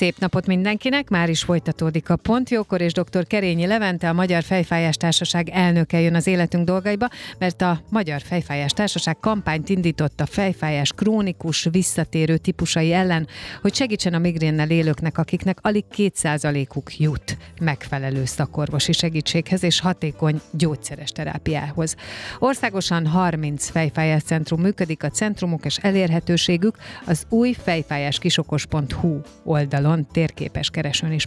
[0.00, 3.26] Szép napot mindenkinek, már is folytatódik a Pontjókor, és dr.
[3.26, 7.08] Kerényi Levente, a Magyar Fejfájás Társaság elnöke jön az életünk dolgaiba,
[7.38, 13.26] mert a Magyar Fejfájás Társaság kampányt indított a fejfájás krónikus, visszatérő típusai ellen,
[13.62, 21.10] hogy segítsen a migrénnel élőknek, akiknek alig 2%-uk jut megfelelő szakorvosi segítséghez és hatékony gyógyszeres
[21.10, 21.96] terápiához.
[22.38, 30.70] Országosan 30 fejfájás centrum működik, a centrumok és elérhetőségük az új fejfájáskisokos.hu oldalon oldalon térképes
[30.70, 31.26] keresőn is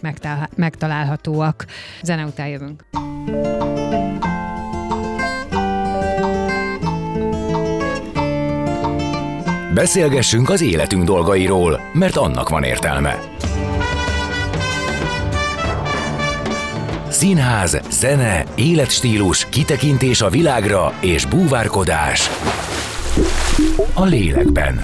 [0.56, 1.64] megtalálhatóak.
[2.02, 2.84] Zene után jövünk.
[9.74, 13.18] Beszélgessünk az életünk dolgairól, mert annak van értelme.
[17.08, 22.30] Színház, zene, életstílus, kitekintés a világra és búvárkodás.
[23.94, 24.80] A lélekben.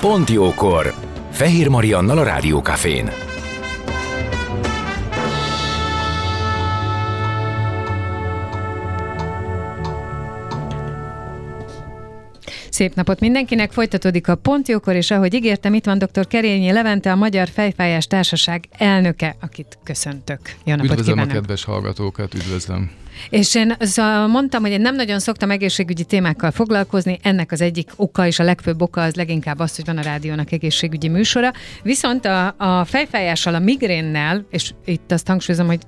[0.00, 1.11] Pont jókor!
[1.32, 3.31] Fehér Mariannal a Rádiókafén.
[12.82, 16.26] Szép napot mindenkinek, folytatódik a Pontjókor, és ahogy ígértem, itt van dr.
[16.26, 20.40] Kerényi Levente, a Magyar Fejfájás Társaság elnöke, akit köszöntök.
[20.64, 21.32] Jó napot üdvözlöm kívánok.
[21.32, 22.90] a kedves hallgatókat, üdvözlöm.
[23.30, 27.90] És én szóval mondtam, hogy én nem nagyon szoktam egészségügyi témákkal foglalkozni, ennek az egyik
[27.96, 31.52] oka és a legfőbb oka az leginkább az, hogy van a rádiónak egészségügyi műsora.
[31.82, 35.80] Viszont a, a fejfájással, a migrénnel, és itt azt hangsúlyozom, hogy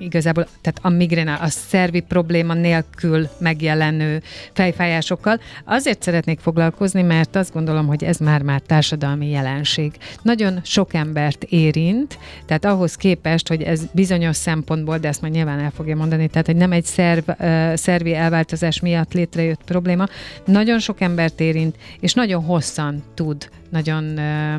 [0.00, 4.22] igazából, tehát a migréna, a szervi probléma nélkül megjelenő
[4.52, 5.40] fejfájásokkal.
[5.64, 9.92] Azért szeretnék foglalkozni, mert azt gondolom, hogy ez már-már társadalmi jelenség.
[10.22, 15.58] Nagyon sok embert érint, tehát ahhoz képest, hogy ez bizonyos szempontból, de ezt majd nyilván
[15.58, 17.30] el fogja mondani, tehát hogy nem egy szerv,
[17.74, 20.06] szervi elváltozás miatt létrejött probléma,
[20.44, 24.56] nagyon sok embert érint, és nagyon hosszan tud nagyon ö,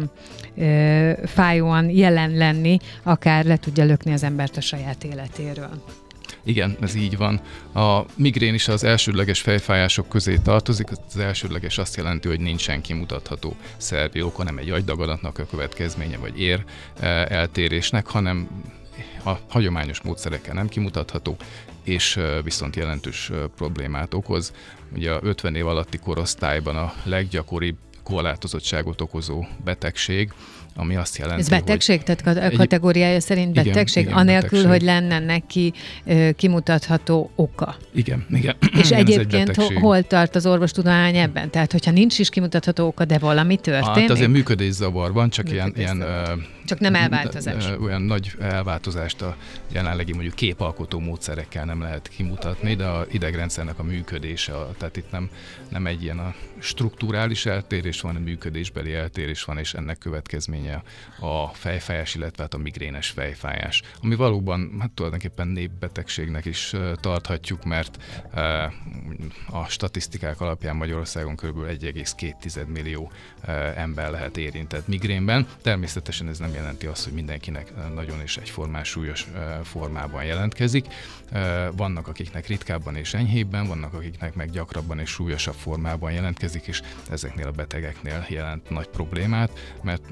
[0.55, 5.83] ö, fájóan jelen lenni, akár le tudja lökni az embert a saját életéről.
[6.43, 7.41] Igen, ez így van.
[7.73, 10.87] A migrén is az elsődleges fejfájások közé tartozik.
[11.07, 16.39] Az elsődleges azt jelenti, hogy nincsen kimutatható szervi oka, nem egy agydagadatnak a következménye, vagy
[16.39, 16.63] ér
[17.27, 18.47] eltérésnek, hanem
[19.25, 21.37] a hagyományos módszerekkel nem kimutatható,
[21.83, 24.53] és viszont jelentős problémát okoz.
[24.95, 30.33] Ugye a 50 év alatti korosztályban a leggyakoribb korlátozottságot okozó betegség,
[30.75, 32.01] ami azt jelenti, Ez betegség?
[32.05, 34.69] Hogy tehát kategóriája szerint betegség, igen, anélkül, betegség.
[34.69, 35.73] hogy lenne neki
[36.35, 37.75] kimutatható oka.
[37.93, 38.55] Igen, igen.
[38.79, 41.49] És igen, egyébként egy hol tart az orvostudomány ebben?
[41.49, 43.99] Tehát, hogyha nincs is kimutatható oka, de valami történik?
[43.99, 46.03] Hát azért működészavar van, csak ilyen, ilyen
[46.65, 47.65] csak nem elváltozás.
[47.81, 49.35] Olyan nagy elváltozást a
[49.71, 55.29] jelenlegi mondjuk képalkotó módszerekkel nem lehet kimutatni, de a idegrendszernek a működése, tehát itt nem,
[55.69, 59.97] nem egy ilyen a strukturális eltérés van, a működésbeli eltérés van, és ennek
[60.61, 60.83] következménye
[61.19, 68.03] a fejfájás, illetve hát a migrénes fejfájás, ami valóban hát tulajdonképpen népbetegségnek is tarthatjuk, mert
[69.49, 71.57] a statisztikák alapján Magyarországon kb.
[71.57, 73.11] 1,2 millió
[73.75, 75.47] ember lehet érintett migrénben.
[75.61, 79.27] Természetesen ez nem jelenti azt, hogy mindenkinek nagyon és egyformán súlyos
[79.63, 80.85] formában jelentkezik.
[81.71, 87.47] Vannak, akiknek ritkábban és enyhébben, vannak, akiknek meg gyakrabban és súlyosabb formában jelentkezik, és ezeknél
[87.47, 90.03] a betegeknél jelent nagy problémát, mert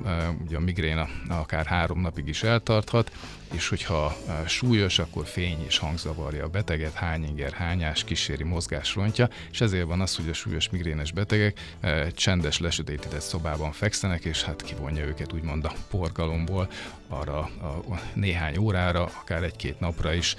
[0.46, 3.12] ugye a migrén akár három napig is eltarthat,
[3.54, 4.18] és hogyha
[4.48, 10.02] súlyos, akkor fény és hangzavarja a beteget, hányinger, hányás, kíséri mozgás rontja, és ezért van
[10.02, 11.78] az, hogy a súlyos migrénes betegek
[12.14, 16.70] csendes, lesötétített szobában fekszenek, és hát kivonja őket úgymond a porgalomból
[17.08, 20.36] arra a néhány órára, akár egy-két napra is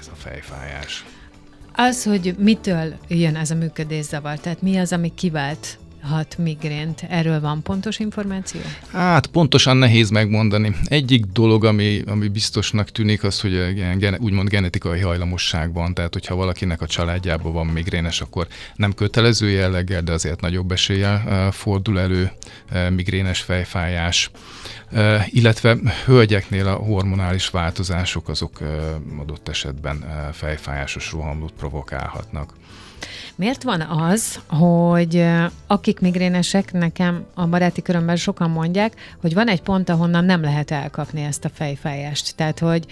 [0.00, 1.04] ez a fejfájás.
[1.74, 7.04] Az, hogy mitől jön ez a működészavar, tehát mi az, ami kivált hat migrént.
[7.08, 8.60] Erről van pontos információ?
[8.92, 10.76] Hát pontosan nehéz megmondani.
[10.84, 16.34] Egyik dolog, ami, ami biztosnak tűnik, az, hogy ilyen, úgymond genetikai hajlamosság van, tehát hogyha
[16.34, 22.32] valakinek a családjában van migrénes, akkor nem kötelező jelleggel, de azért nagyobb eséllyel fordul elő
[22.90, 24.30] migrénes fejfájás.
[25.26, 28.58] Illetve hölgyeknél a hormonális változások azok
[29.18, 32.54] adott esetben fejfájásos rohamot provokálhatnak.
[33.34, 35.24] Miért van az, hogy
[35.66, 40.70] akik migrénesek, nekem a baráti körömben sokan mondják, hogy van egy pont, ahonnan nem lehet
[40.70, 42.36] elkapni ezt a fejfájást.
[42.36, 42.86] Tehát, hogy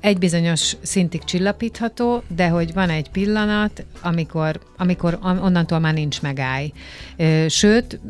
[0.00, 6.66] egy bizonyos szintig csillapítható, de hogy van egy pillanat, amikor, amikor onnantól már nincs megáll.
[7.48, 8.00] Sőt,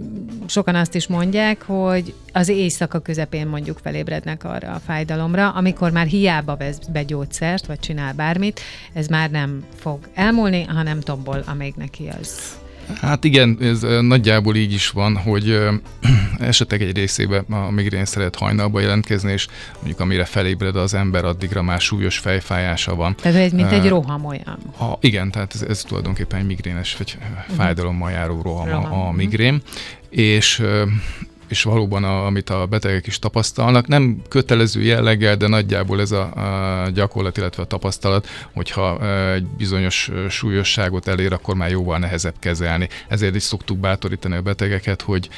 [0.46, 6.06] sokan azt is mondják, hogy az éjszaka közepén mondjuk felébrednek arra a fájdalomra, amikor már
[6.06, 8.60] hiába vesz be gyógyszert, vagy csinál bármit,
[8.92, 12.58] ez már nem fog elmúlni, hanem tombol, amíg neki az.
[13.00, 15.58] Hát igen, ez nagyjából így is van, hogy
[16.38, 19.46] esetek egy részében a migrén szeret hajnalba jelentkezni, és
[19.76, 23.16] mondjuk amire felébred az ember, addigra már súlyos fejfájása van.
[23.16, 24.58] Tehát ez mint egy roham olyan.
[24.76, 27.18] Ha, igen, tehát ez, ez tulajdonképpen egy migrénes vagy
[27.56, 28.92] fájdalommal járó roham, roham.
[28.92, 29.62] A, a migrén.
[30.10, 30.62] És
[31.48, 36.84] és valóban, a, amit a betegek is tapasztalnak, nem kötelező jelleggel, de nagyjából ez a,
[36.84, 42.88] a gyakorlat, illetve a tapasztalat, hogyha egy bizonyos súlyosságot elér, akkor már jóval nehezebb kezelni.
[43.08, 45.28] Ezért is szoktuk bátorítani a betegeket, hogy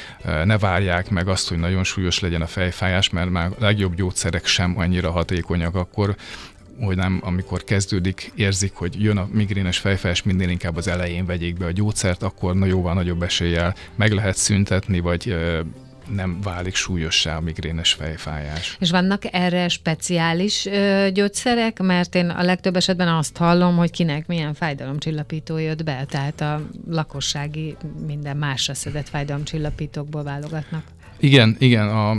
[0.45, 4.45] ne várják meg azt, hogy nagyon súlyos legyen a fejfájás, mert már a legjobb gyógyszerek
[4.45, 6.15] sem annyira hatékonyak akkor,
[6.79, 11.57] hogy nem, amikor kezdődik, érzik, hogy jön a migrénes fejfájás, minél inkább az elején vegyék
[11.57, 15.35] be a gyógyszert, akkor na jóval nagyobb eséllyel meg lehet szüntetni, vagy
[16.11, 18.75] nem válik súlyossá a migrénes fejfájás.
[18.79, 21.79] És vannak erre speciális ö, gyógyszerek?
[21.79, 26.61] Mert én a legtöbb esetben azt hallom, hogy kinek milyen fájdalomcsillapító jött be, tehát a
[26.89, 27.75] lakossági
[28.05, 30.83] minden másra szedett fájdalomcsillapítókból válogatnak.
[31.21, 31.87] Igen, igen.
[31.87, 32.13] A,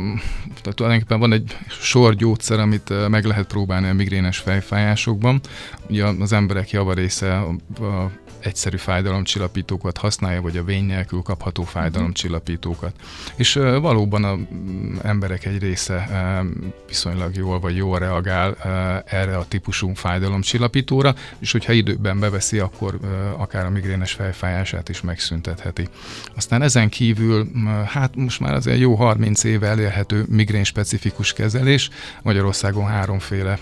[0.60, 5.40] tehát tulajdonképpen van egy sor gyógyszer, amit meg lehet próbálni a migrénes fejfájásokban.
[5.88, 7.48] Ugye az emberek javarésze a,
[7.84, 8.10] a
[8.44, 12.94] egyszerű fájdalomcsillapítókat használja, vagy a vény nélkül kapható fájdalomcsillapítókat.
[13.36, 14.38] És valóban az
[15.02, 16.08] emberek egy része
[16.86, 18.56] viszonylag jól vagy jól reagál
[19.06, 22.98] erre a típusú fájdalomcsillapítóra, és hogyha időben beveszi, akkor
[23.36, 25.88] akár a migrénes fejfájását is megszüntetheti.
[26.36, 27.48] Aztán ezen kívül,
[27.86, 31.90] hát most már azért jó 30 éve elérhető migrén specifikus kezelés.
[32.22, 33.58] Magyarországon háromféle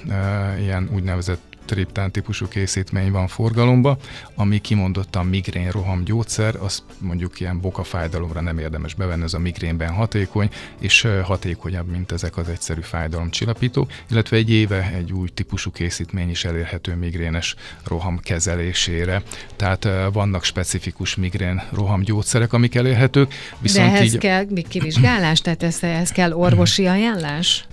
[0.59, 3.97] ilyen úgynevezett triptán típusú készítmény van forgalomba,
[4.35, 9.93] ami kimondottan migrén roham gyógyszer, az mondjuk ilyen bokafájdalomra nem érdemes bevenni, ez a migrénben
[9.93, 16.31] hatékony, és hatékonyabb, mint ezek az egyszerű fájdalomcsillapítók, illetve egy éve egy új típusú készítmény
[16.31, 17.55] is elérhető migrénes
[17.85, 19.23] roham kezelésére.
[19.57, 23.35] Tehát vannak specifikus migrén roham gyógyszerek, amik elérhetők.
[23.59, 24.19] Viszont De ehhez így...
[24.19, 27.67] kell kivizsgálás, tehát ehhez kell orvosi ajánlás?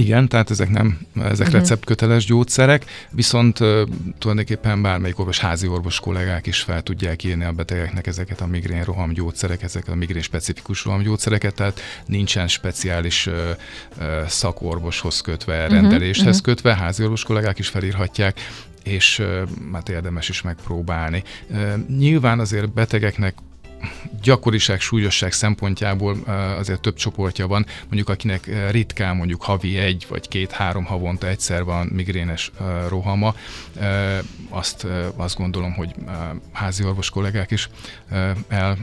[0.00, 1.52] Igen, tehát ezek nem, ezek uh-huh.
[1.52, 3.88] receptköteles gyógyszerek, viszont uh,
[4.18, 8.84] tulajdonképpen bármelyik orvos, házi orvos kollégák is fel tudják írni a betegeknek ezeket a migrén
[8.84, 13.34] roham gyógyszerek, ezeket a migrén specifikus roham gyógyszereket, tehát nincsen speciális uh,
[13.98, 15.72] uh, szakorvoshoz kötve, uh-huh.
[15.72, 16.42] rendeléshez uh-huh.
[16.42, 18.40] kötve, házi orvos kollégák is felírhatják,
[18.84, 19.22] és
[19.72, 21.22] hát érdemes is megpróbálni.
[21.88, 23.34] Nyilván azért betegeknek
[24.22, 26.16] gyakoriság, súlyosság szempontjából
[26.58, 31.86] azért több csoportja van, mondjuk akinek ritkán mondjuk havi egy vagy két-három havonta egyszer van
[31.86, 32.50] migrénes
[32.88, 33.34] rohama,
[34.48, 34.86] azt,
[35.16, 35.94] azt gondolom, hogy
[36.52, 37.68] házi orvos kollégák is
[38.48, 38.78] el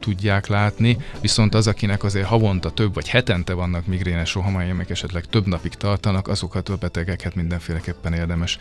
[0.00, 5.24] tudják látni, viszont az, akinek azért havonta több vagy hetente vannak migrénes rohamai, amelyek esetleg
[5.24, 8.58] több napig tartanak, azokat a betegeket mindenféleképpen érdemes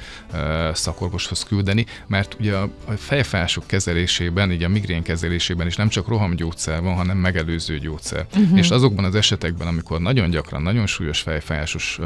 [0.73, 6.81] szakorvoshoz küldeni, mert ugye a fejfások kezelésében, így a migrén kezelésében is nem csak rohamgyógyszer
[6.81, 8.25] van, hanem megelőző gyógyszer.
[8.35, 8.57] Uh-huh.
[8.57, 11.99] És azokban az esetekben, amikor nagyon gyakran, nagyon súlyos fejfájásos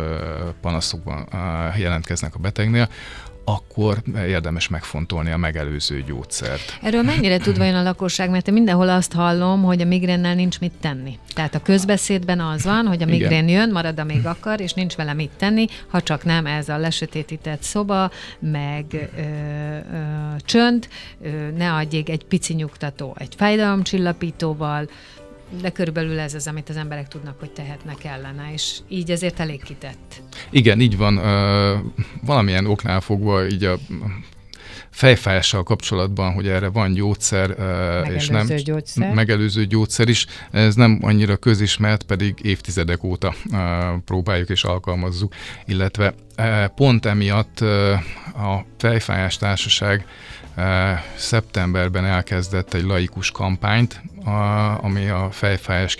[0.62, 1.28] panaszokban
[1.78, 2.90] jelentkeznek a betegnél,
[3.50, 6.78] akkor érdemes megfontolni a megelőző gyógyszert.
[6.82, 10.60] Erről mennyire tud vajon a lakosság, mert én mindenhol azt hallom, hogy a migrénnel nincs
[10.60, 11.18] mit tenni.
[11.34, 15.14] Tehát a közbeszédben az van, hogy a migrén jön, marad, amíg akar, és nincs vele
[15.14, 20.06] mit tenni, ha csak nem ez a lesötétített szoba, meg ö, ö,
[20.38, 20.88] csönd,
[21.22, 24.90] ö, ne adjék egy pici nyugtató, egy fájdalomcsillapítóval,
[25.62, 29.64] de körülbelül ez az, amit az emberek tudnak, hogy tehetnek ellene, és így ezért elég
[29.64, 30.22] kitett.
[30.50, 31.16] Igen, így van.
[32.22, 33.78] Valamilyen oknál fogva így a
[34.90, 39.14] fejfájással kapcsolatban, hogy erre van gyógyszer, megelőző és nem gyógyszer.
[39.14, 43.36] megelőző gyógyszer is, ez nem annyira közismert, pedig évtizedek óta
[44.06, 45.34] próbáljuk és alkalmazzuk,
[45.66, 46.14] illetve
[46.76, 47.60] pont emiatt
[48.36, 50.06] a Fejfájás Társaság
[51.16, 54.02] szeptemberben elkezdett egy laikus kampányt,
[54.82, 55.96] ami a fejfájás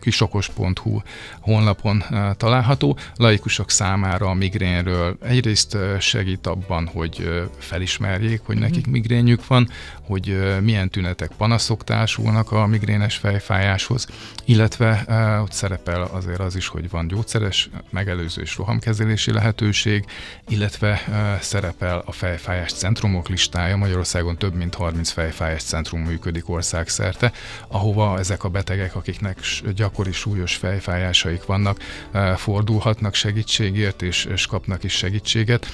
[0.00, 1.00] kisokos.hu
[1.40, 2.04] honlapon
[2.36, 2.98] található.
[3.14, 8.90] Laikusok számára a migrénről egyrészt segít abban, hogy felismerjék, hogy nekik mhm.
[8.90, 9.68] migrénjük van,
[10.00, 14.06] hogy milyen tünetek, panaszok társulnak a migrénes fejfájáshoz,
[14.44, 15.04] illetve
[15.42, 20.04] ott szerepel azért az is, hogy van gyógyszeres, megelőző és rohamkezelési lehetőség, lehetőség,
[20.48, 21.04] illetve
[21.40, 23.76] szerepel a fejfájás centrumok listája.
[23.84, 27.32] Magyarországon több mint 30 fejfájás centrum működik országszerte,
[27.68, 29.38] ahova ezek a betegek, akiknek
[29.74, 31.78] gyakori súlyos fejfájásaik vannak,
[32.36, 35.66] fordulhatnak segítségért, és, és kapnak is segítséget.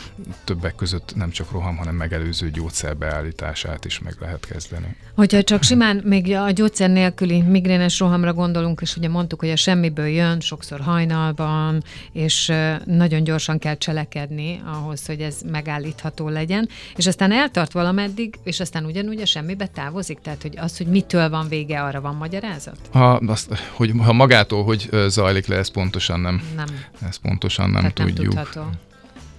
[0.44, 4.96] Többek között nem csak roham, hanem megelőző gyógyszer beállítását is meg lehet kezdeni.
[5.14, 9.56] Hogyha csak simán még a gyógyszer nélküli migrénes rohamra gondolunk, és ugye mondtuk, hogy a
[9.56, 12.52] semmiből jön, sokszor hajnalban, és
[12.84, 18.84] nagyon gyorsan kell cselekedni ahhoz, hogy ez megállítható legyen, és aztán eltart valameddig, és aztán
[18.84, 22.78] ugyanúgy a semmibe távozik, tehát hogy az, hogy mitől van vége, arra van magyarázat?
[22.92, 26.66] Ha, azt, hogy, ha magától, hogy zajlik le, ezt pontosan nem, nem.
[27.08, 28.34] Ezt pontosan nem tehát tudjuk.
[28.34, 28.70] Nem tudható.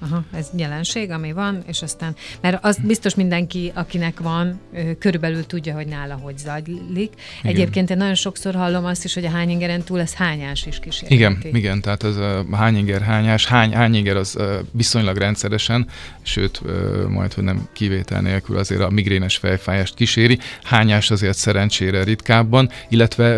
[0.03, 4.59] Aha, ez jelenség, ami van, és aztán, mert az biztos mindenki, akinek van,
[4.99, 6.73] körülbelül tudja, hogy nála hogy zajlik.
[6.89, 7.11] Igen.
[7.43, 11.13] Egyébként én nagyon sokszor hallom azt is, hogy a hányingeren túl ez hányás is kísérleti.
[11.13, 14.37] Igen, igen, tehát ez a hányinger hányás, hány, hányinger az
[14.71, 15.87] viszonylag rendszeresen,
[16.21, 16.61] sőt,
[17.09, 20.39] majd, hogy nem kivétel nélkül azért a migrénes fejfájást kíséri.
[20.63, 23.35] Hányás azért szerencsére ritkábban, illetve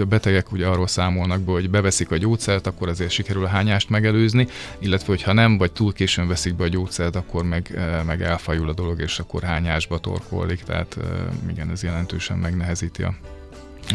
[0.00, 3.88] a betegek ugye arról számolnak be, hogy beveszik a gyógyszert, akkor azért sikerül a hányást
[3.88, 4.46] megelőzni,
[4.78, 8.22] illetve hogyha nem, vagy túl túl későn veszik be a gyógyszert, akkor meg, eh, meg
[8.22, 13.14] elfajul a dolog, és akkor hányásba torkolik, tehát eh, igen, ez jelentősen megnehezíti a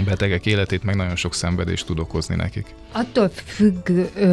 [0.06, 2.66] betegek életét, meg nagyon sok szenvedést tud okozni nekik.
[2.92, 3.90] Attól függ,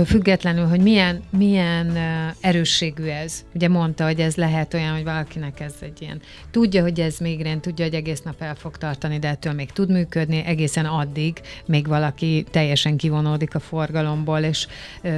[0.07, 1.97] függetlenül, hogy milyen, milyen
[2.41, 3.45] erősségű ez.
[3.55, 7.61] Ugye mondta, hogy ez lehet olyan, hogy valakinek ez egy ilyen, tudja, hogy ez migrén,
[7.61, 11.87] tudja, hogy egész nap el fog tartani, de ettől még tud működni, egészen addig, még
[11.87, 14.67] valaki teljesen kivonódik a forgalomból, és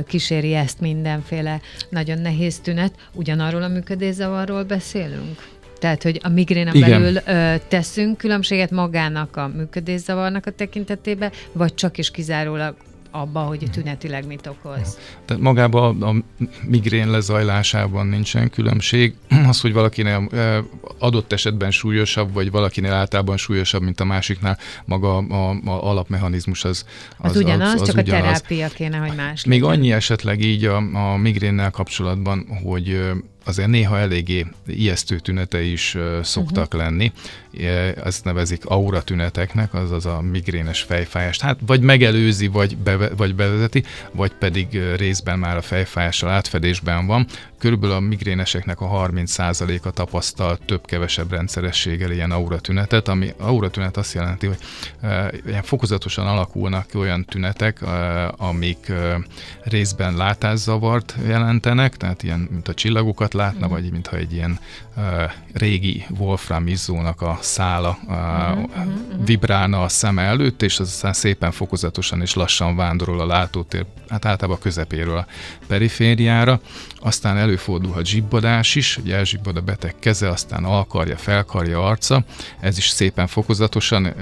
[0.07, 2.95] kíséri ezt mindenféle nagyon nehéz tünet.
[3.13, 5.61] Ugyanarról a működészavarról beszélünk?
[5.83, 6.91] Tehát, hogy a migrénen Igen.
[6.91, 12.75] belül ö, teszünk különbséget magának a működészavarnak a tekintetében, vagy csak is kizárólag
[13.11, 14.99] abba, hogy tünetileg mit okoz.
[15.25, 16.15] Tehát magában a
[16.65, 19.15] migrén lezajlásában nincsen különbség.
[19.49, 20.29] Az, hogy valakinél
[20.99, 26.85] adott esetben súlyosabb, vagy valakinél általában súlyosabb, mint a másiknál, maga a, a alapmechanizmus az,
[27.19, 28.21] az, az ugyanaz, az, az csak ugyanaz.
[28.21, 29.77] a terápia kéne, hogy más Még legyen.
[29.77, 33.13] annyi esetleg így a, a migrénnel kapcsolatban, hogy
[33.45, 36.81] azért néha eléggé ijesztő tünetei is szoktak uh-huh.
[36.81, 37.13] lenni.
[38.05, 41.41] Ezt nevezik aura tüneteknek, azaz a migrénes fejfájást.
[41.41, 47.27] Hát vagy megelőzi, vagy, beve, vagy bevezeti, vagy pedig részben már a fejfájással átfedésben van.
[47.59, 54.15] Körülbelül a migréneseknek a 30%-a tapasztal több-kevesebb rendszerességgel ilyen aura tünetet, ami aura tünet azt
[54.15, 54.59] jelenti, hogy
[55.47, 57.79] ilyen fokozatosan alakulnak ki olyan tünetek,
[58.37, 58.93] amik
[59.63, 63.71] részben látászavart jelentenek, tehát ilyen, mint a csillagokat látna, mm.
[63.71, 64.59] vagy mintha egy ilyen
[65.53, 69.25] régi Wolfram izzónak a szála uh, mm-hmm.
[69.25, 74.25] vibrálna a szeme előtt, és az aztán szépen fokozatosan és lassan vándorol a látótér, hát
[74.25, 75.27] általában a közepéről a
[75.67, 76.61] perifériára.
[77.01, 82.25] Aztán előfordulhat zsibbadás is, hogy elzsibbad a beteg keze, aztán alkarja, felkarja, arca,
[82.61, 84.15] ez is szépen fokozatosan,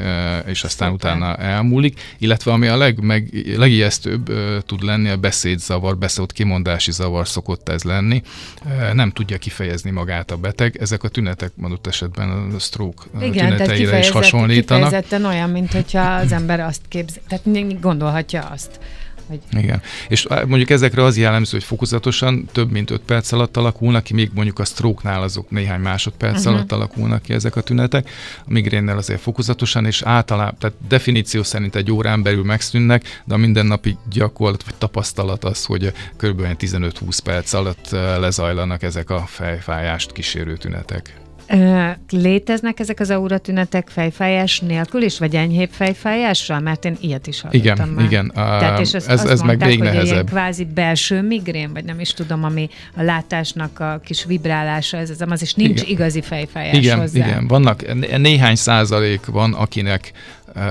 [0.47, 4.33] és aztán utána elmúlik, illetve ami a leg, meg, legijesztőbb
[4.67, 8.23] tud lenni, a beszédzavar, beszélt kimondási zavar szokott ez lenni
[8.93, 10.77] nem tudja kifejezni magát a beteg.
[10.81, 14.85] Ezek a tünetek mondott esetben a stroke Igen, tüneteire is hasonlítanak.
[14.85, 18.81] Kifejezetten olyan, mint hogyha az ember azt képzel, tehát gondolhatja azt.
[19.31, 19.62] Hogy...
[19.62, 19.83] Igen.
[20.09, 24.31] És mondjuk ezekre az jellemző, hogy fokozatosan több mint 5 perc alatt alakulnak ki, még
[24.35, 26.52] mondjuk a stroke-nál azok néhány másodperc uh-huh.
[26.55, 28.11] alatt alakulnak ki ezek a tünetek.
[28.38, 33.38] A migrénnel azért fokozatosan, és általában, tehát definíció szerint egy órán belül megszűnnek, de a
[33.38, 36.47] mindennapi gyakorlat vagy tapasztalat az, hogy kb.
[36.59, 41.21] 15-20 perc alatt lezajlanak ezek a fejfájást kísérő tünetek.
[42.11, 46.61] Léteznek ezek az aura tünetek fejfájás nélkül is, vagy enyhébb fejfájással?
[46.61, 48.04] Mert én ilyet is hallottam Igen, már.
[48.04, 48.30] igen.
[48.35, 50.19] Tehát, és ez, ez mondták, meg még hogy nehezebb.
[50.19, 55.11] Egy kvázi belső migrén, vagy nem is tudom, ami a látásnak a kis vibrálása, ez
[55.11, 55.90] az, az is nincs igen.
[55.92, 57.26] igazi fejfájás igen, hozzá.
[57.26, 60.12] Igen, vannak, néhány százalék van, akinek
[60.54, 60.62] uh,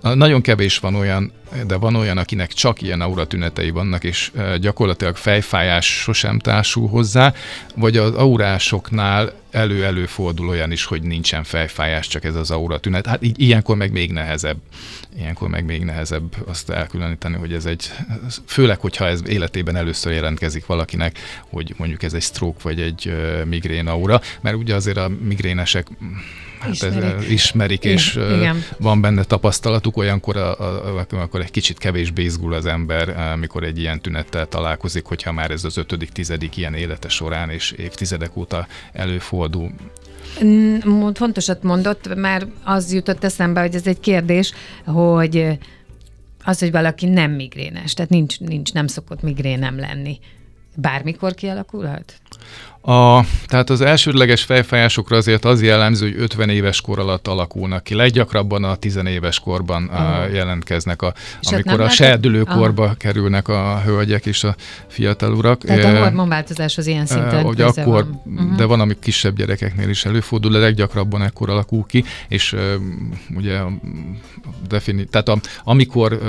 [0.00, 1.32] nagyon kevés van olyan
[1.66, 7.34] de van olyan, akinek csak ilyen aura tünetei vannak, és gyakorlatilag fejfájás sosem társul hozzá,
[7.76, 13.06] vagy az aurásoknál elő-elő fordul olyan is, hogy nincsen fejfájás, csak ez az aura tünet.
[13.06, 14.56] Hát így, ilyenkor meg még nehezebb.
[15.18, 17.90] Ilyenkor meg még nehezebb azt elkülöníteni, hogy ez egy,
[18.46, 23.14] főleg, hogyha ez életében először jelentkezik valakinek, hogy mondjuk ez egy stroke vagy egy
[23.44, 25.86] migrén aura, mert ugye azért a migrénesek
[26.60, 28.64] hát ismerik, ez, ismerik és Igen.
[28.78, 33.78] van benne tapasztalatuk, olyankor a, a, akkor egy kicsit kevésbé izgul az ember, mikor egy
[33.78, 38.66] ilyen tünettel találkozik, hogyha már ez az ötödik, tizedik ilyen élete során és évtizedek óta
[38.92, 39.72] előfordul.
[41.14, 44.52] Fontosat mondott, már az jutott eszembe, hogy ez egy kérdés,
[44.84, 45.58] hogy
[46.44, 50.18] az, hogy valaki nem migrénes, tehát nincs, nincs nem szokott migrénem lenni
[50.76, 52.14] bármikor kialakulhat?
[52.82, 57.94] A, tehát az elsődleges fejfájásokra azért az jellemző, hogy 50 éves kor alatt alakulnak ki.
[57.94, 62.96] Leggyakrabban a 10 éves korban uh, jelentkeznek, a, amikor a serdülőkorba uh.
[62.96, 64.56] kerülnek a hölgyek és a
[64.86, 65.64] fiatal urak.
[65.64, 68.22] Tehát a hormonváltozás az ilyen szinten Hogy akkor, van.
[68.24, 68.56] Uh-huh.
[68.56, 72.60] de van, amik kisebb gyerekeknél is előfordul, de leggyakrabban ekkor alakul ki, és uh,
[73.36, 73.60] ugye
[74.68, 76.28] defini- tehát a, amikor uh,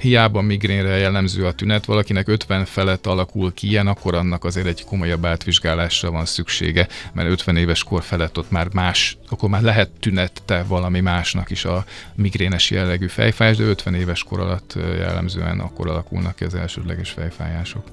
[0.00, 4.84] hiába migrénre jellemző a tünet, valakinek 50 felett alakul ki ilyen, akkor annak azért egy
[4.84, 9.62] komolyabb átvizsgálás vizsgálásra van szüksége, mert 50 éves kor felett ott már más, akkor már
[9.62, 15.60] lehet tünette valami másnak is a migrénes jellegű fejfájás, de 50 éves kor alatt jellemzően
[15.60, 17.84] akkor alakulnak ki az elsődleges fejfájások.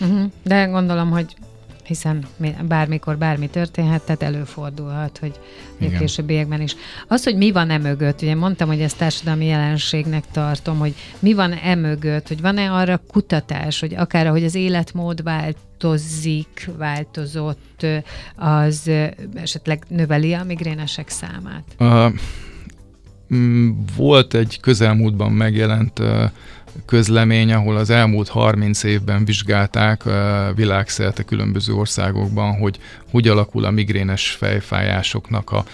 [0.00, 0.30] Uh-huh.
[0.42, 1.36] De gondolom, hogy
[1.84, 2.26] hiszen
[2.62, 5.40] bármikor bármi történhet, tehát előfordulhat, hogy
[5.78, 5.98] Igen.
[5.98, 6.76] későbbiekben is.
[7.08, 11.32] Az, hogy mi van e mögött, ugye mondtam, hogy ezt társadalmi jelenségnek tartom, hogy mi
[11.32, 15.22] van e mögött, hogy van-e arra kutatás, hogy akár ahogy az életmód
[15.82, 17.86] változik, változott,
[18.36, 18.90] az
[19.34, 21.64] esetleg növeli a migrénesek számát?
[21.78, 22.12] Uh,
[23.96, 26.02] volt egy közelmúltban megjelent
[26.86, 30.02] közlemény, ahol az elmúlt 30 évben vizsgálták
[30.54, 32.78] világszerte különböző országokban, hogy
[33.10, 35.64] hogy alakul a migrénes fejfájásoknak a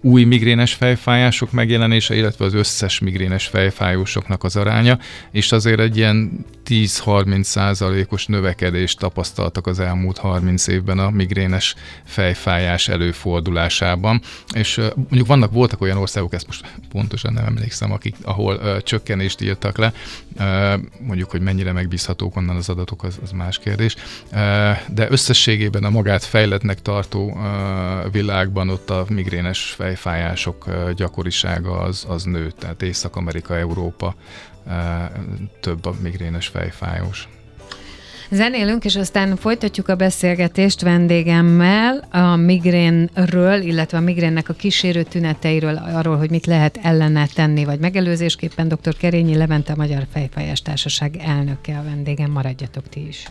[0.00, 4.98] új migrénes fejfájások megjelenése, illetve az összes migrénes fejfájósoknak az aránya,
[5.30, 11.74] és azért egy ilyen 10-30 százalékos növekedést tapasztaltak az elmúlt 30 évben a migrénes
[12.04, 14.20] fejfájás előfordulásában,
[14.54, 19.40] és mondjuk vannak, voltak olyan országok, ezt most pontosan nem emlékszem, akik, ahol uh, csökkenést
[19.40, 19.92] írtak le,
[20.38, 23.94] uh, mondjuk, hogy mennyire megbízhatók onnan az adatok, az, az más kérdés,
[24.32, 24.38] uh,
[24.94, 32.24] de összességében a magát fejletnek tartó uh, világban ott a migrénes fejfájások gyakorisága az, az
[32.24, 34.14] nő, tehát Észak-Amerika, Európa
[35.60, 37.28] több a migrénes fejfájós.
[38.30, 45.76] Zenélünk, és aztán folytatjuk a beszélgetést vendégemmel a migrénről, illetve a migrénnek a kísérő tüneteiről,
[45.76, 48.96] arról, hogy mit lehet ellene tenni, vagy megelőzésképpen dr.
[48.96, 52.30] Kerényi Levente, a Magyar Fejfájás Társaság elnöke a vendégem.
[52.30, 53.30] Maradjatok ti is.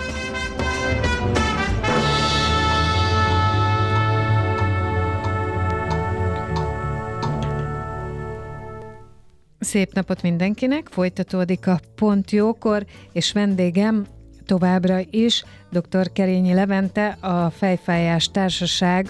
[9.63, 14.05] Szép napot mindenkinek, folytatódik a Pont Jókor, és vendégem
[14.45, 16.11] továbbra is dr.
[16.11, 19.09] Kerényi Levente, a Fejfájás Társaság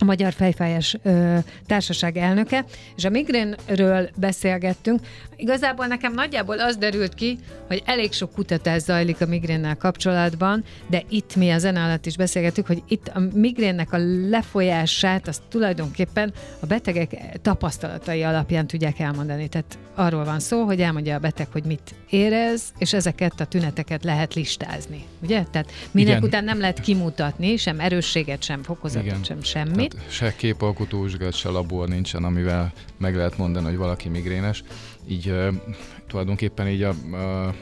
[0.00, 2.64] a Magyar Fejfájás ö, Társaság elnöke,
[2.96, 5.00] és a migrénről beszélgettünk.
[5.36, 11.02] Igazából nekem nagyjából az derült ki, hogy elég sok kutatás zajlik a migrénnel kapcsolatban, de
[11.08, 16.32] itt mi a zene alatt is beszélgettük, hogy itt a migrénnek a lefolyását azt tulajdonképpen
[16.60, 19.48] a betegek tapasztalatai alapján tudják elmondani.
[19.48, 24.04] Tehát arról van szó, hogy elmondja a beteg, hogy mit érez, és ezeket a tüneteket
[24.04, 25.04] lehet listázni.
[25.22, 25.44] Ugye?
[25.50, 26.22] Tehát minek Igen.
[26.22, 29.22] után nem lehet kimutatni, sem erősséget, sem fokozatot, Igen.
[29.22, 29.89] sem semmit.
[29.90, 34.62] Tehát se képalkotó vizsgálat, se labor nincsen, amivel meg lehet mondani, hogy valaki migrénes.
[35.08, 35.34] Így
[36.06, 37.54] tulajdonképpen így a, a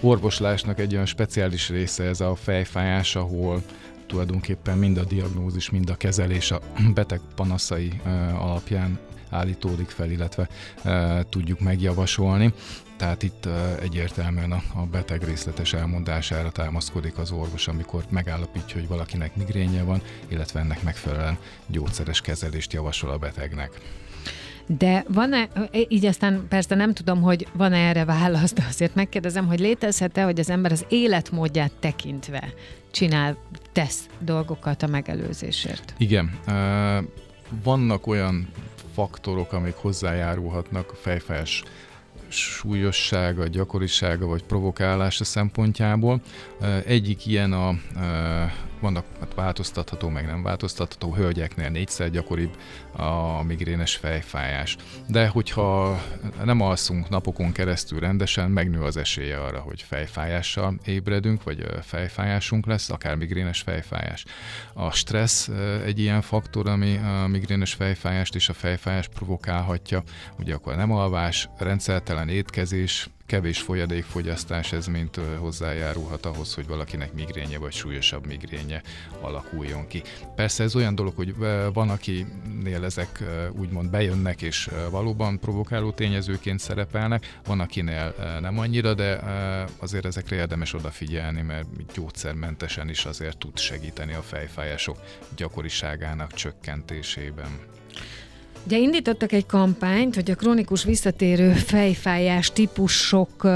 [0.00, 3.62] orvoslásnak egy olyan speciális része ez a fejfájás, ahol
[4.06, 6.60] tulajdonképpen mind a diagnózis, mind a kezelés a
[6.94, 8.00] beteg panaszai
[8.38, 8.98] alapján
[9.34, 10.48] állítódik fel, illetve
[10.84, 12.52] uh, tudjuk megjavasolni.
[12.96, 18.88] Tehát itt uh, egyértelműen a, a beteg részletes elmondására támaszkodik az orvos, amikor megállapítja, hogy
[18.88, 23.80] valakinek migrénye van, illetve ennek megfelelően gyógyszeres kezelést javasol a betegnek.
[24.66, 25.48] De van-e,
[25.88, 30.40] így aztán persze nem tudom, hogy van-e erre válasz, de azért megkérdezem, hogy létezhet-e, hogy
[30.40, 32.52] az ember az életmódját tekintve
[32.90, 33.36] csinál,
[33.72, 35.94] tesz dolgokat a megelőzésért?
[35.98, 36.38] Igen.
[37.64, 38.48] Vannak olyan
[38.94, 41.62] faktorok, amik hozzájárulhatnak a fejfájás
[42.28, 46.20] súlyossága, gyakorisága vagy provokálása szempontjából.
[46.86, 47.68] Egyik ilyen a,
[48.84, 52.56] vannak hát változtatható, meg nem változtatható, hölgyeknél négyszer gyakoribb
[52.92, 54.76] a migrénes fejfájás.
[55.08, 56.00] De hogyha
[56.44, 62.90] nem alszunk napokon keresztül rendesen, megnő az esélye arra, hogy fejfájással ébredünk, vagy fejfájásunk lesz,
[62.90, 64.24] akár migrénes fejfájás.
[64.72, 65.48] A stressz
[65.84, 70.02] egy ilyen faktor, ami a migrénes fejfájást és a fejfájást provokálhatja.
[70.38, 77.58] Ugye akkor nem alvás, rendszertelen étkezés, kevés folyadékfogyasztás ez mint hozzájárulhat ahhoz, hogy valakinek migrénye
[77.58, 78.82] vagy súlyosabb migrénye
[79.20, 80.02] alakuljon ki.
[80.34, 81.34] Persze ez olyan dolog, hogy
[81.72, 89.20] van, akinél ezek úgymond bejönnek és valóban provokáló tényezőként szerepelnek, van, akinél nem annyira, de
[89.78, 94.98] azért ezekre érdemes odafigyelni, mert gyógyszermentesen is azért tud segíteni a fejfájások
[95.36, 97.58] gyakoriságának csökkentésében.
[98.66, 103.48] Ugye indítottak egy kampányt, hogy a krónikus visszatérő fejfájás típusok,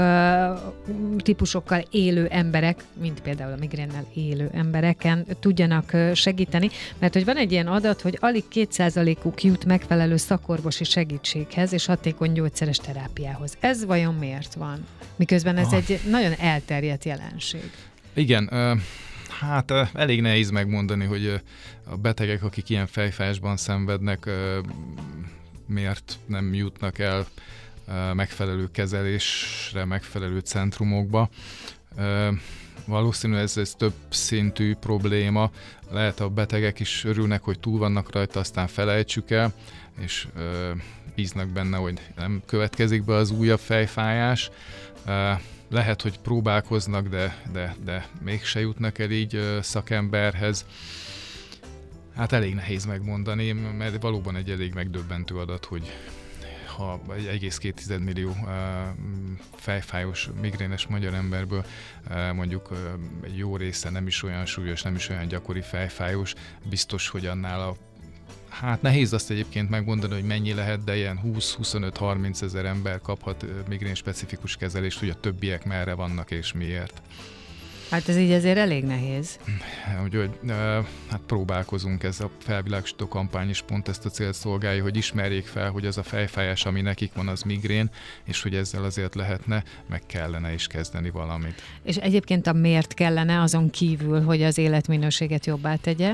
[1.17, 6.69] típusokkal élő emberek, mint például a migrénnel élő embereken tudjanak segíteni,
[6.99, 12.31] mert hogy van egy ilyen adat, hogy alig 2%-uk jut megfelelő szakorvosi segítséghez és hatékony
[12.31, 13.57] gyógyszeres terápiához.
[13.59, 14.85] Ez vajon miért van?
[15.15, 15.73] Miközben ez ah.
[15.73, 17.71] egy nagyon elterjedt jelenség.
[18.13, 18.49] Igen,
[19.29, 21.41] Hát elég nehéz megmondani, hogy
[21.83, 24.29] a betegek, akik ilyen fejfájásban szenvednek,
[25.65, 27.27] miért nem jutnak el
[28.13, 31.29] megfelelő kezelésre, megfelelő centrumokba.
[32.85, 35.51] Valószínű ez, ez több szintű probléma.
[35.91, 39.53] Lehet a betegek is örülnek, hogy túl vannak rajta, aztán felejtsük el,
[39.99, 40.27] és
[41.15, 44.49] bíznak benne, hogy nem következik be az újabb fejfájás
[45.69, 50.65] lehet, hogy próbálkoznak, de, de, de mégse jutnak el így szakemberhez.
[52.15, 55.91] Hát elég nehéz megmondani, mert valóban egy elég megdöbbentő adat, hogy
[56.75, 58.35] ha egy 1,2 millió
[59.55, 61.65] fejfájós, migrénes magyar emberből
[62.33, 62.69] mondjuk
[63.23, 66.33] egy jó része nem is olyan súlyos, nem is olyan gyakori fejfájós,
[66.69, 67.75] biztos, hogy annál a
[68.61, 73.95] Hát nehéz azt egyébként megmondani, hogy mennyi lehet, de ilyen 20-25-30 ezer ember kaphat migrén
[73.95, 77.01] specifikus kezelést, hogy a többiek merre vannak és miért.
[77.89, 79.39] Hát ez így azért elég nehéz.
[80.03, 80.29] Úgyhogy
[81.09, 85.69] hát próbálkozunk, ez a felvilágosító kampány is pont ezt a célt szolgálja, hogy ismerjék fel,
[85.69, 87.89] hogy az a fejfájás, ami nekik van, az migrén,
[88.23, 91.61] és hogy ezzel azért lehetne, meg kellene is kezdeni valamit.
[91.83, 96.11] És egyébként a miért kellene azon kívül, hogy az életminőséget jobbá tegye?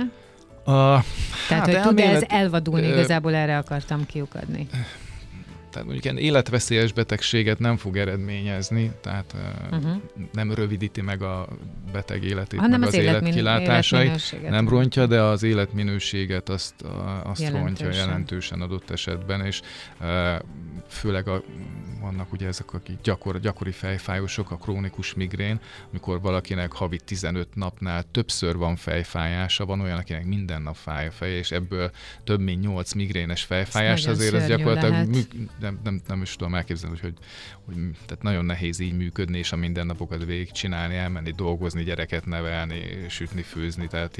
[0.65, 1.03] A, Tehát,
[1.49, 4.67] hát hogy tud ez elvadulni, igazából erre akartam kiukadni.
[5.75, 9.35] Tehát mondjuk ilyen életveszélyes betegséget nem fog eredményezni, tehát
[9.71, 10.01] uh-huh.
[10.31, 11.47] nem rövidíti meg a
[11.91, 16.73] beteg életét, Hanem meg az, az életkilátásait, nem rontja, de az életminőséget azt,
[17.23, 17.65] azt jelentősen.
[17.65, 19.61] rontja jelentősen adott esetben, és
[20.87, 21.43] főleg a
[22.05, 25.59] vannak ugye ezek a gyakor, gyakori fejfájósok, a krónikus migrén,
[25.89, 31.11] amikor valakinek havi 15 napnál többször van fejfájása, van olyan, akinek minden nap fáj a
[31.11, 31.91] feje, és ebből
[32.23, 35.21] több mint 8 migrénes fejfájás, azért ez gyakorlatilag mű,
[35.65, 37.13] nem, nem, nem is tudom elképzelni, hogy,
[37.65, 43.05] hogy, hogy tehát nagyon nehéz így működni, és a mindennapokat végigcsinálni, elmenni, dolgozni, gyereket nevelni,
[43.09, 44.15] sütni, főzni, tehát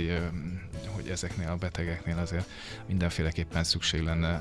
[0.88, 2.49] hogy ezeknél a betegeknél azért
[2.88, 4.39] mindenféleképpen szükség lenne,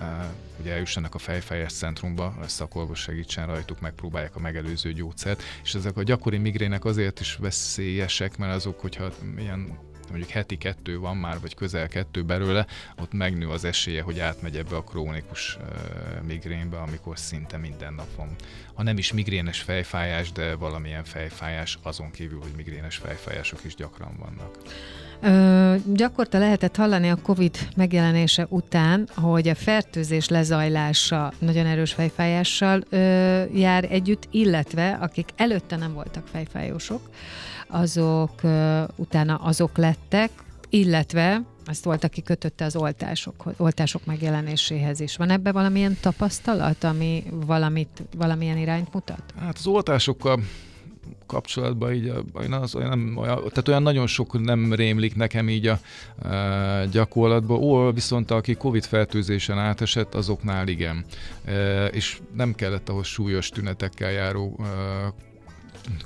[0.56, 5.96] hogy eljussanak a fejfájás centrumba, a szakorvos segítsen rajtuk, megpróbálják a megelőző gyógyszert, és ezek
[5.96, 11.40] a gyakori migrének azért is veszélyesek, mert azok, hogyha ilyen mondjuk heti kettő van már,
[11.40, 12.66] vagy közel kettő belőle,
[13.00, 15.58] ott megnő az esélye, hogy átmegy ebbe a krónikus
[16.26, 18.28] migrénbe, amikor szinte minden nap van.
[18.74, 24.16] Ha nem is migrénes fejfájás, de valamilyen fejfájás, azon kívül, hogy migrénes fejfájások is gyakran
[24.18, 24.58] vannak.
[25.22, 32.82] Ö, gyakorta lehetett hallani a COVID megjelenése után, hogy a fertőzés lezajlása nagyon erős fejfájással
[32.88, 32.96] ö,
[33.54, 37.10] jár együtt, illetve akik előtte nem voltak fejfájósok,
[37.74, 38.40] azok
[38.96, 40.30] utána azok lettek,
[40.70, 45.16] illetve ezt volt, aki kötötte az oltások, oltások megjelenéséhez is.
[45.16, 49.22] Van ebbe valamilyen tapasztalat, ami valamit, valamilyen irányt mutat?
[49.40, 50.40] Hát az oltásokkal
[51.26, 55.78] kapcsolatban így olyan, az, olyan, olyan, tehát olyan nagyon sok nem rémlik nekem így a,
[56.28, 57.62] e, gyakorlatban.
[57.62, 61.04] Ó, viszont aki Covid fertőzésen átesett, azoknál igen.
[61.44, 64.64] E, és nem kellett ahhoz súlyos tünetekkel járó e,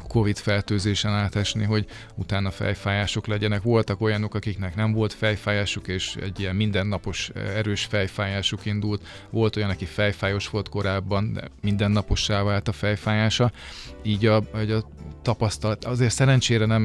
[0.09, 3.63] Covid fertőzésen átesni, hogy utána fejfájások legyenek.
[3.63, 9.07] Voltak olyanok, akiknek nem volt fejfájásuk, és egy ilyen mindennapos erős fejfájásuk indult.
[9.31, 13.53] Volt olyan, aki fejfájos volt korábban, de mindennapossá vált a fejfájása.
[14.03, 14.85] Így a, a
[15.23, 16.83] tapasztalat, azért szerencsére nem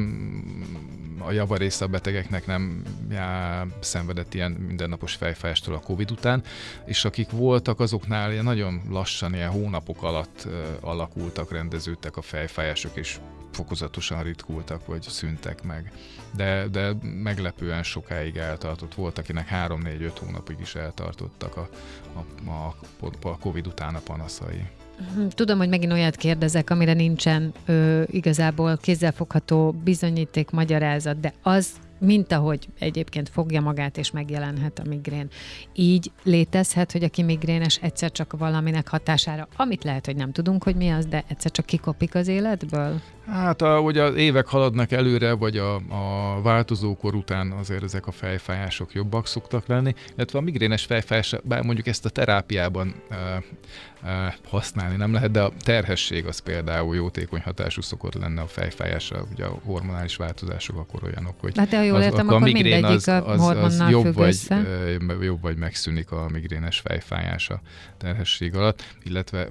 [1.26, 6.42] a javarész a betegeknek nem já, szenvedett ilyen mindennapos fejfájástól a Covid után,
[6.84, 12.22] és akik voltak, azoknál ilyen nagyon lassan, ilyen hónapok alatt uh, alakultak, rendeződtek a
[12.84, 13.18] fejfájások, és
[13.52, 15.92] fokozatosan ritkultak, vagy szüntek meg.
[16.36, 18.94] De, de meglepően sokáig eltartott.
[18.94, 21.68] Volt, akinek 3-4-5 hónapig is eltartottak a,
[22.14, 22.74] a, a,
[23.22, 24.66] a Covid után a panaszai.
[24.98, 31.68] Mhm, tudom, hogy megint olyat kérdezek, amire nincsen ö, igazából kézzelfogható bizonyíték, magyarázat, de az
[31.98, 35.28] mint ahogy egyébként fogja magát és megjelenhet a migrén.
[35.74, 40.76] Így létezhet, hogy aki migrénes egyszer csak valaminek hatására, amit lehet, hogy nem tudunk, hogy
[40.76, 43.00] mi az, de egyszer csak kikopik az életből?
[43.26, 48.92] Hát, ahogy az évek haladnak előre, vagy a, a változókor után azért ezek a fejfájások
[48.92, 53.42] jobbak szoktak lenni, illetve a migrénes fejfájás, bár mondjuk ezt a terápiában e,
[54.08, 59.24] e, használni nem lehet, de a terhesség az például jótékony hatású szokott lenne a fejfájásra,
[59.32, 62.84] ugye a hormonális változások akkor olyanok, hogy hát, ha jól az, értem, akkor, a migrén
[62.84, 64.36] az, az, az, jobb, vagy,
[65.20, 67.60] jobb vagy megszűnik a migrénes fejfájás a
[67.98, 69.48] terhesség alatt, illetve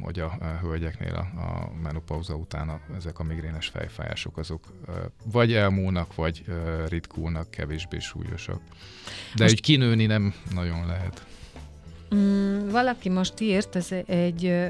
[0.00, 4.66] hogy a, a hölgyeknél a, a menopauza után a, ezek a migrénes fejfájások azok
[5.32, 6.44] vagy elmúlnak, vagy
[6.88, 8.60] ritkulnak, kevésbé súlyosak.
[9.34, 9.54] De most...
[9.54, 11.26] úgy kinőni nem nagyon lehet.
[12.14, 14.66] Mm, valaki most írt, ez egy ö,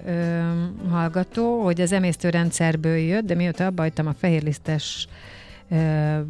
[0.91, 5.39] hallgató, hogy az emésztőrendszerből jött, de mióta abba hagytam a fehérlisztes ö,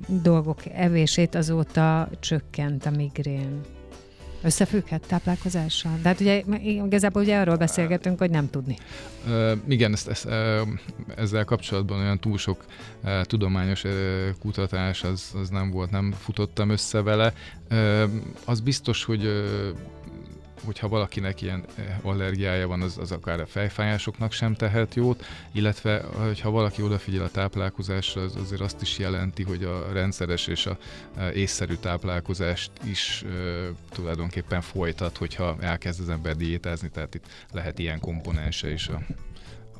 [0.08, 3.60] dolgok evését, azóta csökkent a migrén.
[4.42, 5.98] Összefügghet táplálkozással?
[6.02, 8.76] De hát ugye igazából ugye arról beszélgetünk, hogy nem tudni.
[9.26, 10.28] Uh, igen, ezt, ezt,
[11.16, 12.64] ezzel kapcsolatban olyan túl sok
[13.04, 13.92] uh, tudományos uh,
[14.40, 17.32] kutatás az, az nem volt, nem futottam össze vele.
[17.70, 18.02] Uh,
[18.44, 19.44] az biztos, hogy
[20.64, 26.04] hogyha valakinek ilyen eh, allergiája van, az, az akár a fejfájásoknak sem tehet jót, illetve
[26.42, 30.78] ha valaki odafigyel a táplálkozásra, az azért azt is jelenti, hogy a rendszeres és a
[31.16, 33.28] eh, észszerű táplálkozást is e,
[33.90, 39.00] tulajdonképpen folytat, hogyha elkezd az ember diétázni, tehát itt lehet ilyen komponense is a,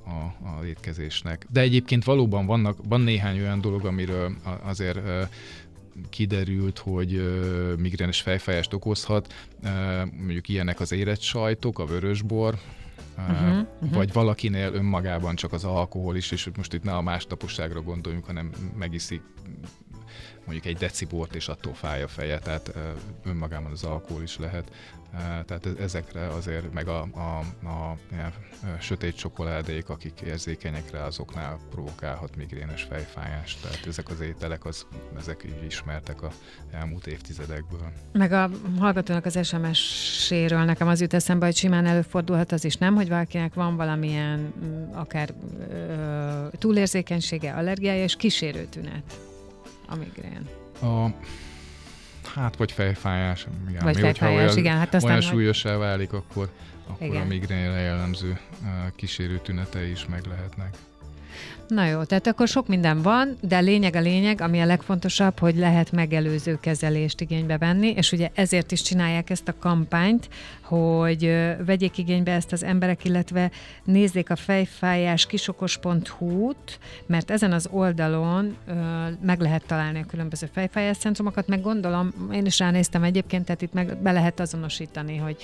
[0.05, 1.47] a, a étkezésnek.
[1.51, 4.99] De egyébként valóban vannak, van néhány olyan dolog, amiről azért
[6.09, 7.23] kiderült, hogy
[7.79, 9.35] migrénes fejfájást okozhat,
[10.17, 12.59] mondjuk ilyenek az érett sajtok, a vörösbor,
[13.17, 13.93] uh-huh, uh-huh.
[13.93, 18.51] vagy valakinél önmagában csak az alkohol is, és most itt ne a másnaposságra gondoljunk, hanem
[18.79, 19.23] megiszik
[20.45, 22.73] mondjuk egy decibort, és attól fáj a feje, tehát
[23.25, 24.71] önmagában az alkohol is lehet
[25.47, 27.97] tehát e-, ezekre azért, meg a, a, a, a
[28.81, 33.63] sötét csokoládék, akik érzékenyek rá, azoknál provokálhat migrénes fejfájást.
[33.63, 34.87] Tehát ezek az ételek, az,
[35.19, 36.31] ezek így ismertek a
[36.73, 37.93] elmúlt évtizedekből.
[38.13, 42.95] Meg a hallgatónak az SMS-éről nekem az jut eszembe, hogy simán előfordulhat az is, nem?
[42.95, 44.53] Hogy valakinek van valamilyen
[44.93, 45.35] akár
[45.71, 49.28] ö, túlérzékenysége, allergiája és kísérő tünet
[49.89, 50.49] a migrén.
[50.83, 51.15] A,
[52.35, 53.47] Hát, vagy fejfájás.
[53.69, 54.77] Igen, vagy fejfájás, olyan, igen.
[54.77, 56.49] Hát aztán olyan súlyosá válik, akkor,
[56.87, 57.23] akkor igen.
[57.23, 58.39] a migrénre jellemző
[58.97, 60.77] kísérő tünetei is meg lehetnek.
[61.69, 65.57] Na jó, tehát akkor sok minden van, de lényeg a lényeg, ami a legfontosabb, hogy
[65.57, 70.29] lehet megelőző kezelést igénybe venni, és ugye ezért is csinálják ezt a kampányt,
[70.63, 71.25] hogy
[71.67, 73.51] vegyék igénybe ezt az emberek, illetve
[73.85, 78.57] nézzék a fejfájás kisokos.hu-t, mert ezen az oldalon
[79.23, 83.73] meg lehet találni a különböző fejfájás centrumokat, meg gondolom, én is ránéztem egyébként, tehát itt
[83.73, 85.37] meg be lehet azonosítani, hogy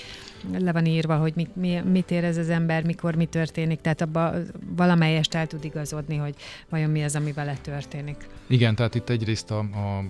[0.57, 4.33] le van írva, hogy mit, mi, mit érez az ember, mikor mi történik, tehát abba
[4.75, 6.35] valamelyest el tud igazodni, hogy
[6.69, 8.27] vajon mi az, ami vele történik.
[8.47, 10.03] Igen, tehát itt egyrészt a, a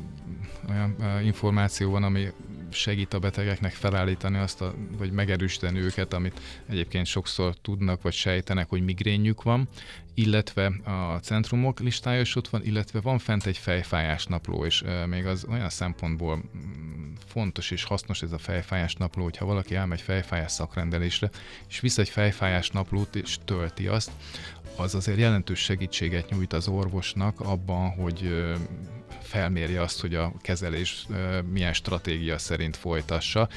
[0.70, 2.28] olyan információ van, ami
[2.72, 6.40] segít a betegeknek felállítani azt, a, vagy megerősíteni őket, amit
[6.70, 9.68] egyébként sokszor tudnak, vagy sejtenek, hogy migrénjük van,
[10.14, 15.26] illetve a centrumok listája is ott van, illetve van fent egy fejfájás napló, és még
[15.26, 20.52] az olyan szempontból mm, fontos és hasznos ez a fejfájás napló, hogyha valaki elmegy fejfájás
[20.52, 21.30] szakrendelésre,
[21.70, 24.12] és visz egy fejfájás naplót, és tölti azt,
[24.78, 28.46] az azért jelentős segítséget nyújt az orvosnak abban, hogy
[29.22, 31.08] felmérje azt, hogy a kezelés
[31.52, 33.50] milyen stratégia szerint folytassa.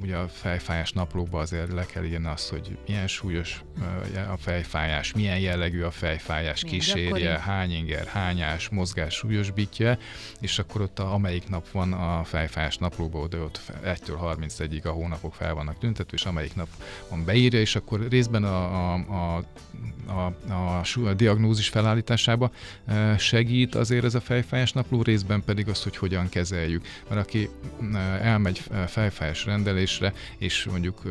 [0.00, 3.64] Ugye a fejfájás naplóba azért le kell írni azt, hogy milyen súlyos
[4.32, 7.50] a fejfájás, milyen jellegű a fejfájás milyen kísérje, gyakori.
[7.50, 9.98] hány inger, hányás, mozgás súlyosbítja,
[10.40, 14.88] és akkor ott a, amelyik nap van a fejfájás naplóba, de ott 1-től 31-ig a
[14.88, 16.68] hónapok fel vannak tüntetve, és amelyik nap
[17.08, 19.44] van beírja, és akkor részben a, a, a,
[20.06, 22.50] a, a, a diagnózis felállításába
[23.18, 26.86] segít azért ez a fejfájás napló, részben pedig az, hogy hogyan kezeljük.
[27.08, 27.48] Mert aki
[28.20, 31.02] elmegy fejfájás rendelésre, és mondjuk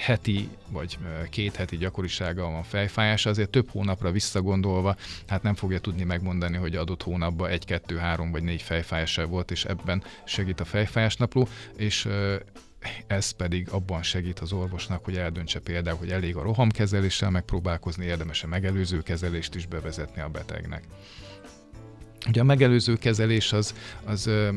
[0.00, 0.98] heti vagy
[1.30, 6.76] két heti gyakorisága van fejfájás, azért több hónapra visszagondolva, hát nem fogja tudni megmondani, hogy
[6.76, 11.48] adott hónapban egy, kettő, három vagy négy fejfájása volt, és ebben segít a fejfájás napló,
[11.76, 12.08] és
[13.06, 18.46] ez pedig abban segít az orvosnak, hogy eldöntse például, hogy elég a rohamkezeléssel megpróbálkozni, érdemes-e
[18.46, 20.84] megelőző kezelést is bevezetni a betegnek.
[22.28, 24.48] Ugye a megelőző kezelés az, az ö,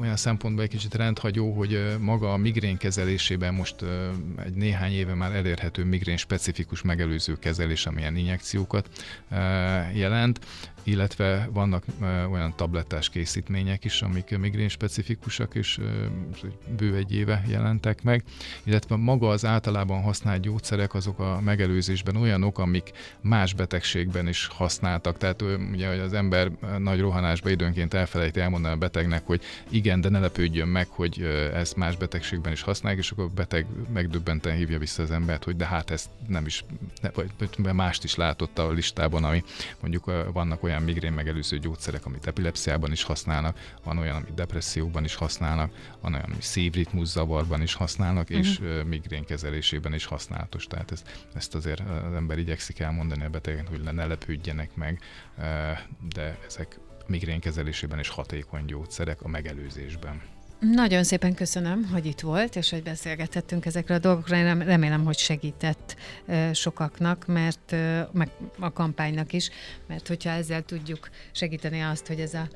[0.00, 4.08] olyan szempontból egy kicsit rendhagyó, hogy ö, maga a migrén kezelésében most ö,
[4.44, 8.88] egy néhány éve már elérhető migrén specifikus megelőző kezelés, amilyen injekciókat
[9.30, 9.36] ö,
[9.94, 10.40] jelent
[10.82, 11.84] illetve vannak
[12.30, 15.80] olyan tablettás készítmények is, amik migrén specifikusak, és
[16.76, 18.22] bő egy éve jelentek meg,
[18.62, 25.18] illetve maga az általában használt gyógyszerek azok a megelőzésben olyanok, amik más betegségben is használtak.
[25.18, 30.18] Tehát ugye az ember nagy rohanásba időnként elfelejti elmondani a betegnek, hogy igen, de ne
[30.18, 31.22] lepődjön meg, hogy
[31.54, 35.56] ezt más betegségben is használják, és akkor a beteg megdöbbenten hívja vissza az embert, hogy
[35.56, 36.64] de hát ezt nem is,
[37.56, 39.44] vagy mást is látott a listában, ami
[39.80, 45.14] mondjuk vannak olyan migrén megelőző gyógyszerek, amit epilepsziában is használnak, van olyan, amit depresszióban is
[45.14, 48.38] használnak, van olyan, amit szívritmus zavarban is használnak, uh-huh.
[48.38, 50.66] és uh, migrén kezelésében is használatos.
[50.66, 55.00] Tehát ezt, ezt azért az ember igyekszik elmondani a betegen, hogy ne lepődjenek meg,
[56.14, 60.22] de ezek migrén kezelésében is hatékony gyógyszerek a megelőzésben.
[60.60, 64.38] Nagyon szépen köszönöm, hogy itt volt, és hogy beszélgethettünk ezekről a dolgokról.
[64.38, 65.96] Én remélem, hogy segített
[66.52, 67.74] sokaknak, mert
[68.12, 69.50] meg a kampánynak is,
[69.86, 72.48] mert hogyha ezzel tudjuk segíteni azt, hogy ez a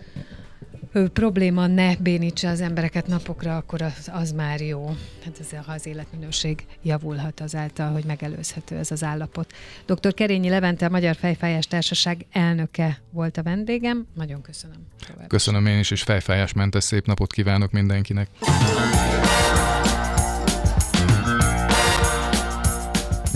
[1.13, 4.97] probléma ne bénítse az embereket napokra, akkor az, az már jó.
[5.25, 9.53] Hát ez, ha az életminőség javulhat azáltal, hogy megelőzhető ez az állapot.
[9.87, 10.15] Dr.
[10.15, 14.07] Kerényi Levente, a Magyar Fejfájás Társaság elnöke volt a vendégem.
[14.15, 14.77] Nagyon köszönöm.
[15.07, 15.29] Tovább.
[15.29, 18.29] Köszönöm én is, és fejfájásmentes szép napot kívánok mindenkinek.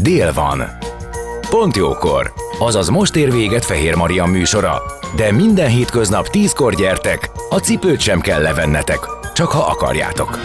[0.02, 0.62] Dél van.
[1.50, 2.32] Pont jókor.
[2.58, 4.82] Azaz most ér véget Fehér Maria műsora.
[5.16, 8.98] De minden hétköznap tízkor gyertek, a cipőt sem kell levennetek,
[9.34, 10.38] csak ha akarjátok.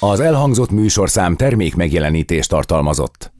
[0.00, 3.32] Az elhangzott műsorszám termék megjelenítést tartalmazott.